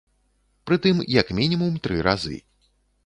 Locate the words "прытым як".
0.69-1.27